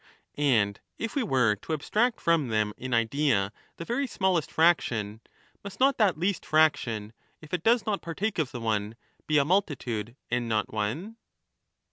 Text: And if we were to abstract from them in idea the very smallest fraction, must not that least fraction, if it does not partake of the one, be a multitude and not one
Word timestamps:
And 0.35 0.79
if 0.97 1.13
we 1.13 1.21
were 1.21 1.55
to 1.57 1.73
abstract 1.73 2.19
from 2.19 2.47
them 2.47 2.73
in 2.75 2.91
idea 2.91 3.51
the 3.77 3.85
very 3.85 4.07
smallest 4.07 4.51
fraction, 4.51 5.21
must 5.63 5.79
not 5.79 5.99
that 5.99 6.17
least 6.17 6.43
fraction, 6.43 7.13
if 7.39 7.53
it 7.53 7.61
does 7.61 7.85
not 7.85 8.01
partake 8.01 8.39
of 8.39 8.49
the 8.51 8.59
one, 8.59 8.95
be 9.27 9.37
a 9.37 9.45
multitude 9.45 10.15
and 10.31 10.49
not 10.49 10.73
one 10.73 11.17